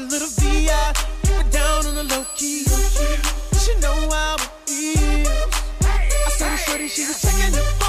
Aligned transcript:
a 0.00 0.06
little 0.08 0.28
VI, 0.28 0.92
keep 1.22 1.38
it 1.38 1.52
down 1.52 1.86
on 1.86 1.94
the 1.94 2.04
low 2.04 2.24
key. 2.36 2.64
She 3.58 3.78
know 3.80 4.08
how 4.10 4.36
it 4.36 4.50
feels. 4.66 5.54
I 5.82 6.36
the 6.38 6.56
Shorty, 6.56 6.88
she 6.88 7.06
was 7.06 7.20
checking 7.20 7.58
up. 7.58 7.79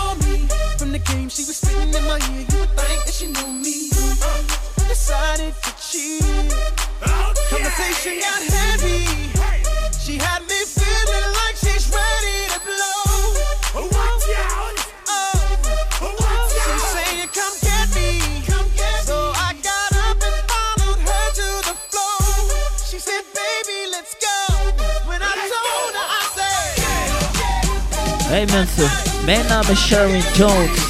Mensen, 28.51 28.89
mijn 29.25 29.45
naam 29.47 29.63
is 29.69 29.85
Sharon 29.85 30.21
Jones. 30.33 30.89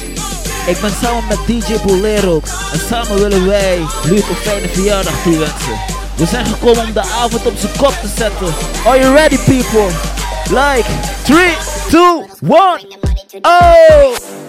Ik 0.66 0.80
ben 0.80 0.90
samen 1.02 1.24
met 1.28 1.38
DJ 1.46 1.74
Bolerox 1.86 2.50
en 2.72 2.78
samen 2.78 3.18
willen 3.18 3.46
wij 3.46 3.78
Luc 4.04 4.28
een 4.28 4.34
fijne 4.34 4.68
verjaardag 4.68 5.22
toewensen. 5.22 5.80
We 6.16 6.26
zijn 6.26 6.46
gekomen 6.46 6.84
om 6.84 6.92
de 6.92 7.00
avond 7.00 7.46
op 7.46 7.56
zijn 7.56 7.72
kop 7.76 7.94
te 8.02 8.08
zetten. 8.16 8.54
Are 8.86 8.98
you 8.98 9.14
ready 9.14 9.36
people? 9.36 9.90
Like 10.48 10.88
3, 11.22 11.56
2, 11.88 12.00
1, 12.40 13.42
oh! 13.42 14.41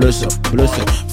Blussen, 0.00 0.28
blussen, 0.50 1.09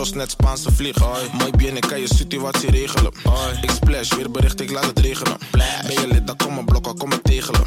los 0.00 0.12
net 0.12 0.30
Spaanse 0.30 0.72
vlieg. 0.72 0.96
Mooi 1.32 1.50
bien, 1.56 1.76
ik 1.76 1.82
kan 1.82 2.00
je 2.00 2.14
situatie 2.14 2.70
regelen. 2.70 3.12
Ik 3.60 3.70
splash, 3.70 4.14
weer 4.14 4.30
bericht, 4.30 4.60
ik 4.60 4.70
laat 4.70 4.84
het 4.84 4.98
regenen. 4.98 5.36
Ben 5.86 6.00
je 6.00 6.06
lid, 6.12 6.26
dan 6.26 6.36
kom 6.36 6.54
maar 6.54 6.64
blokken, 6.64 6.96
kom 6.96 7.08
me 7.08 7.20
tegelen. 7.22 7.60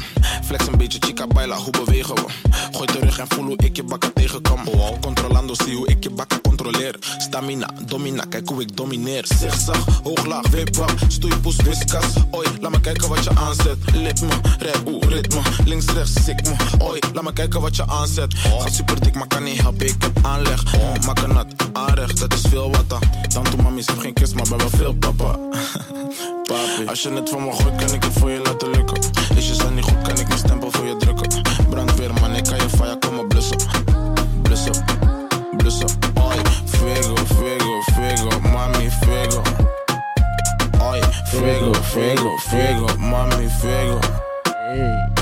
Flex 0.44 0.66
een 0.66 0.76
beetje, 0.76 0.98
chica 1.00 1.26
baila, 1.26 1.56
hoe 1.56 1.70
bewegen 1.70 2.14
we? 2.14 2.24
Gooi 2.72 2.86
terug 2.86 3.18
en 3.18 3.26
voel 3.28 3.44
hoe 3.44 3.56
ik 3.56 3.76
je 3.76 3.82
bakken 3.82 4.12
tegenkom. 4.12 4.60
Controlando, 5.00 5.54
zie 5.54 5.76
hoe 5.76 5.88
ik 5.88 6.02
je 6.02 6.10
bakken 6.10 6.40
controleer. 6.40 6.98
Stamina, 7.18 7.70
domina, 7.86 8.24
kijk 8.28 8.48
hoe 8.48 8.60
ik 8.60 8.76
domineer. 8.76 9.24
Zigzag, 9.38 9.84
hooglaag, 10.02 10.48
wipwag, 10.48 10.94
stoeipoes, 11.08 11.56
whiskas. 11.56 12.12
Oi, 12.30 12.46
laat 12.60 12.70
me 12.70 12.80
kijken 12.80 13.08
wat 13.08 13.24
je 13.24 13.30
aanzet. 13.34 13.76
Litme, 13.92 14.28
rap, 14.58 14.86
oeh, 14.86 15.08
ritme. 15.08 15.40
Links, 15.64 15.86
rechts, 15.86 16.28
ik 16.28 16.42
me. 16.42 16.54
Oi, 16.78 16.98
laat 17.12 17.24
me 17.24 17.32
kijken 17.32 17.60
wat 17.60 17.76
je 17.76 17.86
aanzet. 17.86 18.34
Gaat 18.34 18.74
super 18.74 19.00
dik, 19.00 19.14
maar 19.14 19.26
kan 19.26 19.42
niet 19.42 19.60
helpen, 19.60 19.86
ik 19.86 20.02
heb 20.02 20.18
aanleg. 20.22 20.62
Maak 21.06 21.22
een 21.22 21.32
nat, 21.32 21.46
aanrecht, 21.72 22.18
dat 22.28 22.38
is 22.38 22.50
veel 22.50 22.70
wat 22.70 22.88
dan. 22.88 23.00
Dan 23.28 23.42
toe 23.44 23.62
mami, 23.62 23.82
heb 23.84 23.98
geen 23.98 24.12
kiss, 24.12 24.34
maar 24.34 24.46
ben 24.48 24.58
wel 24.58 24.68
veel 24.68 24.94
papa. 24.94 25.38
Papi. 26.48 26.86
Als 26.86 27.02
je 27.02 27.10
het 27.10 27.28
voor 27.28 27.42
me 27.42 27.52
gooit, 27.52 27.76
kan 27.84 27.94
ik 27.94 28.04
het 28.04 28.12
voor 28.12 28.30
je 28.30 28.40
laten 28.44 28.70
lukken. 28.70 28.96
Is 29.36 29.48
je 29.48 29.54
stand 29.54 29.74
niet 29.74 29.84
goed, 29.84 30.02
kan 30.02 30.18
ik 30.18 30.28
mijn 30.28 30.38
stempel 30.38 30.70
voor 30.70 30.86
je 30.86 30.96
drukken. 30.96 31.42
Brandweer, 31.68 32.12
man, 32.20 32.34
ik 32.34 32.44
kan 32.44 32.56
je 32.56 32.68
fire 32.68 32.98
komen 32.98 33.28
blussen. 33.28 33.58
Blussen, 34.42 34.84
blussen. 35.56 35.88
Oi, 36.14 36.36
fuego, 36.64 37.14
fuego, 37.14 37.82
fuego, 37.92 38.40
mami, 38.40 38.90
fuego. 38.90 39.42
Oi, 40.80 41.00
fuego, 41.24 41.72
fuego, 41.72 42.36
fuego, 42.38 42.96
mami, 42.96 43.48
fuego. 43.48 43.98
Hey. 44.42 45.13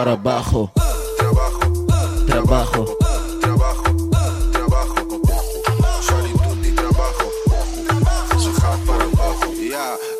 Para 0.00 0.12
abajo, 0.12 0.70
trabajo. 2.26 2.26
trabajo. 2.26 2.96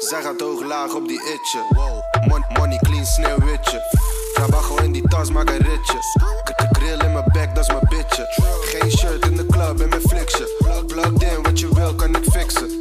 Zij 0.00 0.22
gaat 0.22 0.40
hoog 0.40 0.62
laag 0.62 0.94
op 0.94 1.08
die 1.08 1.20
itje. 1.20 1.58
Mon 2.28 2.44
money 2.58 2.78
clean 2.78 3.06
sneeuwwitje. 3.06 3.80
Trabajo 4.34 4.76
in 4.76 4.92
die 4.92 5.08
tas, 5.08 5.30
maak 5.30 5.48
een 5.48 5.56
ritje. 5.56 5.98
K- 6.44 6.54
k- 6.56 6.76
Grill 6.76 6.98
in 7.04 7.12
mijn 7.12 7.24
bek, 7.32 7.54
dat 7.54 7.64
is 7.64 7.68
mijn 7.68 7.86
bitje. 7.88 8.26
Geen 8.64 8.90
shirt 8.90 9.26
in 9.26 9.36
de 9.36 9.46
club 9.46 9.80
en 9.80 9.88
mijn 9.88 10.00
fliksje. 10.08 10.48
Plug 10.86 11.12
in, 11.12 11.42
wat 11.42 11.60
je 11.60 11.68
wil, 11.74 11.94
kan 11.94 12.14
ik 12.16 12.24
fixen. 12.32 12.79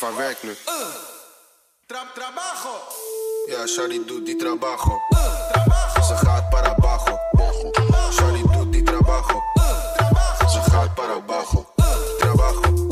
Geef 0.00 0.08
haar 0.08 0.16
werk 0.16 0.42
nu. 0.42 0.56
trabajo. 2.14 2.74
Ja, 3.46 3.66
Shari 3.66 4.04
doet 4.06 4.26
die 4.26 4.36
trabajo. 4.36 5.00
Ze 6.06 6.16
gaat 6.16 6.50
para 6.50 6.70
abajo. 6.70 7.18
Shari 8.12 8.42
doet 8.52 8.72
die 8.72 8.82
trabajo. 8.82 9.42
Ze 10.48 10.60
gaat 10.70 10.94
para 10.94 11.14
abajo. 11.14 11.66
Trabajo. 12.18 12.89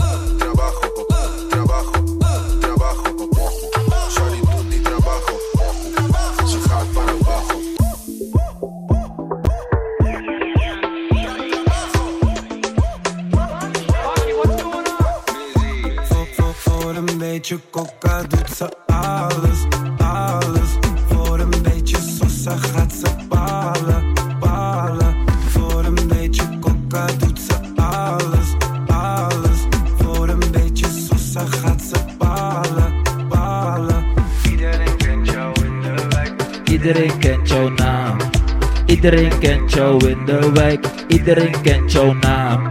Beetje 17.49 17.71
coca 17.71 18.23
doet 18.23 18.51
ze 18.57 18.69
alles, 18.87 19.67
alles. 19.99 20.71
Voor 21.09 21.39
een 21.39 21.63
beetje 21.63 21.97
sosa 21.97 22.57
gaat 22.57 22.93
ze 22.93 23.27
balen, 23.29 24.13
balen. 24.41 25.15
Voor 25.49 25.85
een 25.85 26.09
beetje 26.09 26.59
coca 26.61 27.07
doet 27.19 27.41
ze 27.41 27.83
alles, 27.83 28.55
alles. 28.87 29.59
Voor 29.97 30.29
een 30.29 30.51
beetje 30.53 30.87
sosa 30.87 31.45
gaat 31.47 31.83
ze 31.83 31.99
balen, 32.19 32.93
balen. 33.29 34.05
Iedereen 34.51 34.97
kent 34.97 35.31
jou 35.31 35.53
in 35.65 35.81
de 35.81 36.07
wijk. 36.09 36.33
Iedereen 36.65 37.19
kent 37.19 37.49
jouw 37.49 37.69
naam. 37.69 38.19
Iedereen 38.87 39.39
kent 39.39 39.73
jou 39.73 40.09
in 40.09 40.25
de 40.25 40.51
wijk. 40.53 40.87
Iedereen 41.07 41.61
kent 41.61 41.93
jouw 41.93 42.13
naam. 42.13 42.68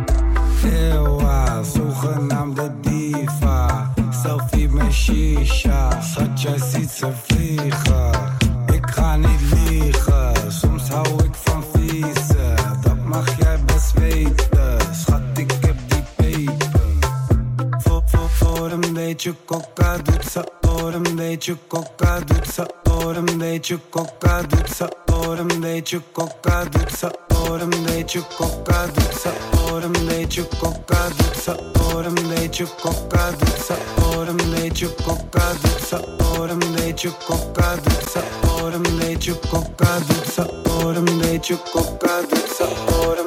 Deixa 21.38 21.56
coca, 21.68 22.20
doet 22.20 22.48
sabor. 22.54 23.16
Een 23.16 23.38
beetje 23.38 23.80
coca, 23.90 24.42
doet 24.42 24.70
sabor. 24.76 25.46
me 25.46 25.60
beetje 25.60 26.02
coca, 26.12 26.64
doet 26.64 26.92
sabor. 26.98 27.62
Een 27.62 27.86
beetje 27.86 28.24
coca, 28.36 28.86
doet 28.86 29.14
sabor. 29.22 29.84
Een 29.84 30.06
beetje 30.08 30.48
coca, 30.60 31.08
doet 31.18 31.36
sabor. 31.44 32.06
Een 32.06 32.28
beetje 32.28 32.68
coca, 32.82 33.32
doet 33.32 33.66
sabor. 33.66 34.28
Een 34.28 34.50
beetje 34.52 34.96
coca, 35.04 35.52
doet 35.62 35.86
sabor. 35.88 36.50
Een 36.50 36.76
beetje 36.76 37.12
coca, 37.26 37.76
doet 37.76 38.10
sabor. 38.10 38.80
me 38.80 38.96
beetje 38.98 39.40
coca, 39.40 40.00
doet 40.08 40.34
sabor. 40.34 40.96
Een 40.96 41.18
beetje 41.20 41.58
coca, 41.72 42.22
doet 42.30 42.56
sabor. 42.58 43.27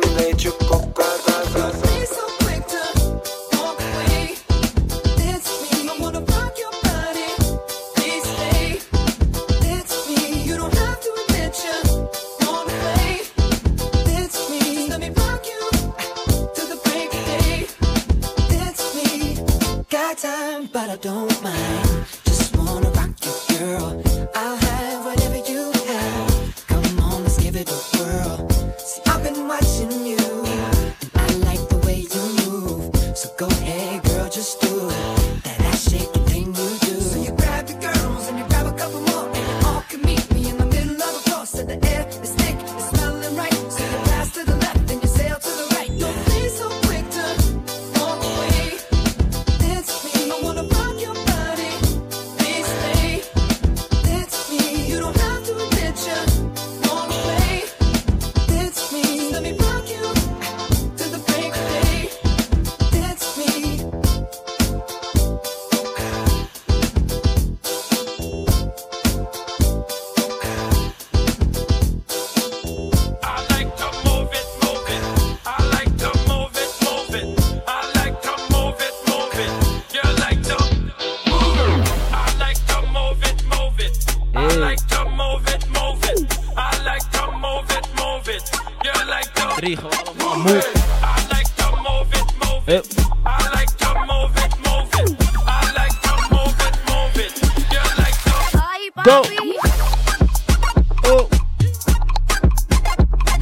So 33.20 33.28
go 33.36 33.46
ahead, 33.48 34.02
girl, 34.04 34.30
just 34.30 34.62
do 34.62 34.88
it. 34.88 34.99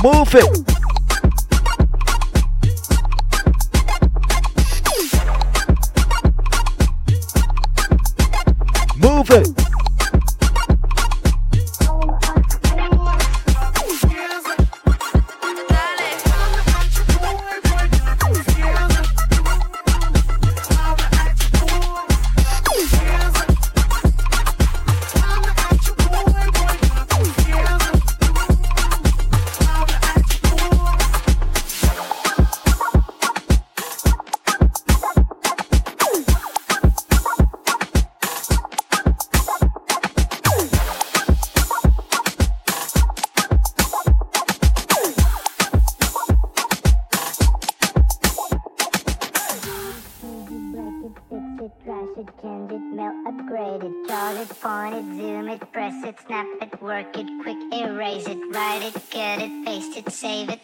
Move 0.02 0.34
it. 0.36 0.77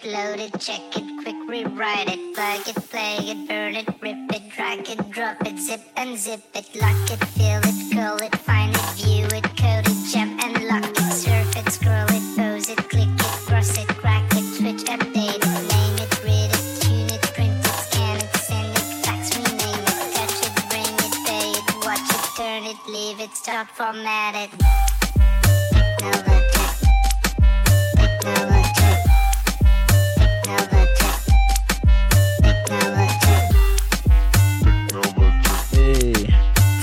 it, 0.02 0.12
load 0.12 0.40
it, 0.40 0.60
check 0.60 0.80
it, 0.96 1.22
quick 1.22 1.36
rewrite 1.48 2.08
it, 2.08 2.34
plug 2.34 2.68
it, 2.68 2.90
play 2.90 3.16
it, 3.18 3.48
burn 3.48 3.74
it, 3.74 3.88
rip 4.00 4.16
it, 4.32 4.48
drag 4.50 4.88
it, 4.88 5.10
drop 5.10 5.36
it, 5.46 5.58
zip 5.58 5.80
and 5.96 6.16
zip 6.18 6.40
it, 6.54 6.68
lock 6.76 7.10
it, 7.10 7.24
fill 7.36 7.60
it, 7.62 7.92
curl 7.92 8.16
it, 8.22 8.34
find 8.36 8.74
it, 8.74 8.82
view 8.94 9.26
it, 9.26 9.44
code 9.56 9.86
it, 9.86 10.12
jump 10.12 10.42
and 10.44 10.64
lock 10.66 10.84
it, 10.84 11.12
surf 11.12 11.56
it, 11.56 11.70
scroll 11.70 12.06
it, 12.08 12.36
pose 12.36 12.68
it, 12.70 12.78
click 12.88 13.08
it, 13.08 13.46
cross 13.46 13.76
it, 13.78 13.88
crack 13.88 14.24
it, 14.32 14.44
switch, 14.54 14.84
update 14.88 15.36
it, 15.36 15.68
name 15.72 15.96
it, 16.04 16.24
read 16.24 16.50
it, 16.50 16.80
tune 16.80 17.10
it, 17.10 17.22
print 17.34 17.54
it, 17.54 17.76
scan 17.86 18.16
it, 18.16 18.36
send 18.36 18.70
it, 18.70 19.04
fax, 19.04 19.36
rename 19.36 19.84
it, 19.84 20.14
touch 20.14 20.38
it, 20.46 20.54
bring 20.70 20.94
it, 21.06 21.14
pay 21.26 21.50
it, 21.50 21.86
watch 21.86 22.10
it, 22.10 22.36
turn 22.36 22.64
it, 22.64 22.78
leave 22.88 23.20
it, 23.20 23.34
stop, 23.34 23.68
format 23.68 24.34
it. 24.34 24.83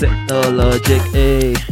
Technologic, 0.01 1.13
ayy. 1.13 1.70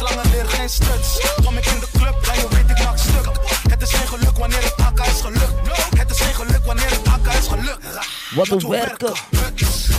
Slangen 0.00 0.30
leer 0.30 0.48
geen. 0.48 0.68
Kom 1.44 1.56
ik 1.56 1.66
in 1.66 1.80
de 1.80 1.86
club, 1.98 2.24
dan 2.24 2.34
je 2.34 2.48
weet 2.48 2.70
ik 2.70 2.84
maak 2.84 2.98
stuk. 2.98 3.26
Het 3.70 3.82
is 3.82 3.92
geen 3.92 4.08
geluk 4.08 4.36
wanneer 4.36 4.62
het 4.62 4.76
akka 4.76 5.04
is 5.04 5.20
gelukt. 5.20 5.54
Het 5.98 6.10
is 6.10 6.20
geen 6.20 6.34
geluk 6.34 6.64
wanneer 6.64 6.90
het 6.90 7.08
akka 7.08 7.32
is 7.32 7.46
gelukt. 7.46 7.84
Wat 8.34 8.48
een 8.48 8.68
werken. 8.68 9.14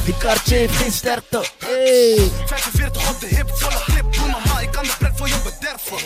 Die 0.06 0.18
kaartje 0.18 0.56
heeft 0.56 0.76
geen 0.76 0.92
sterkte. 0.92 1.46
Hey. 1.58 2.32
45 2.46 3.10
op 3.10 3.20
de 3.20 3.28
hip, 3.28 3.50
volle 3.54 3.84
clip. 3.86 4.14
Doe 4.14 4.28
normaal, 4.28 4.62
ik 4.62 4.72
kan 4.72 4.84
de 4.84 4.94
pret 5.00 5.12
voor 5.16 5.28
je 5.28 5.40
bederven. 5.44 5.98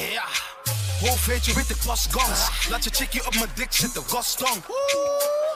Hoofd 1.00 1.26
weet 1.26 1.46
je, 1.46 1.54
weet 1.54 1.70
ik 1.70 1.82
was 1.82 2.08
gans. 2.12 2.40
Laat 2.70 2.84
je 2.84 2.90
chickie 2.94 3.26
op 3.26 3.34
mijn 3.34 3.50
dik 3.56 3.72
zitten, 3.72 4.04
Gaston. 4.08 4.64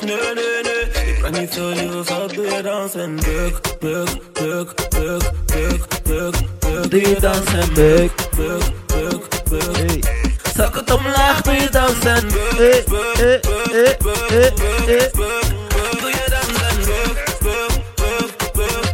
nee, 0.00 0.16
nee, 0.34 0.62
nee. 0.62 1.14
Ik 1.14 1.22
ben 1.22 1.32
niet 1.40 1.52
zo 1.52 1.68
lief 1.68 2.10
als 2.10 2.32
doe 2.32 2.62
dans 2.62 2.94
en 2.94 3.14
buk, 3.16 3.60
buk, 3.78 4.08
buk, 4.32 4.74
buk, 4.88 5.22
buk, 5.48 5.84
buk. 6.04 6.90
Doe 6.90 7.00
je 7.00 7.16
dans 7.20 7.52
en 7.52 7.72
buk, 7.72 8.10
buk, 8.36 8.62
buk, 8.86 10.02
Zak 10.56 10.74
het 10.74 10.90
omlaag, 10.92 11.44
je 11.44 11.68
dansen 11.70 12.28
buk, 12.28 12.84
buk, 12.88 13.42
buk. 13.42 14.58
Doe 16.00 16.10
je 16.10 16.24
dans 16.30 16.62
en 16.68 16.84
buk, 16.84 17.36
buk, 17.40 17.70
buk, 17.94 18.52
buk. 18.52 18.84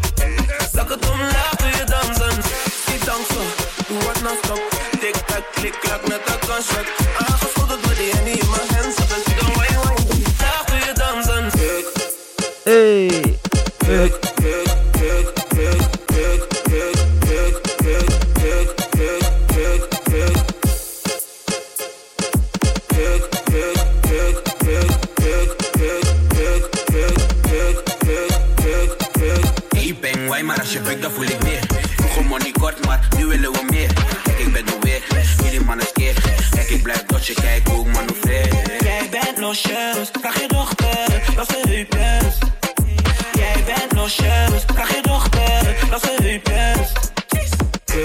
Zak 0.73 0.89
het 0.89 1.11
omlaag, 1.11 1.55
doe 1.57 1.69
je 1.69 1.85
dans 1.85 2.17
stop 4.43 4.61
Tik-tak, 5.01 5.43
klik-klak 5.55 6.09
met 6.09 6.27
dat. 6.27 6.45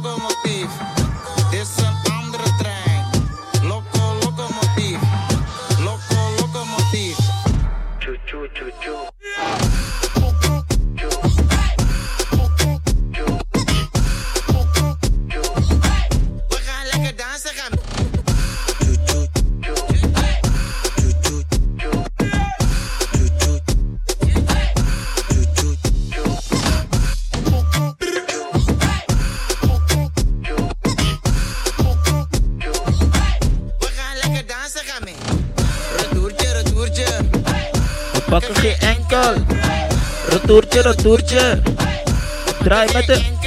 como 0.00 0.28
pif. 0.42 1.01
Pakken 38.32 38.56
geen 38.56 38.76
enkel. 38.80 39.34
Retourtje, 40.28 40.80
retourtje. 40.82 41.62
Draai 42.62 42.92
met 42.92 43.06
de... 43.06 43.41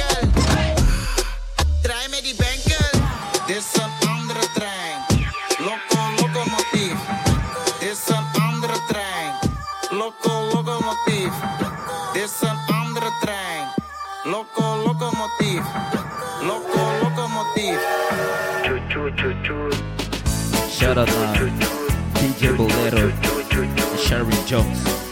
Jones. 24.46 25.05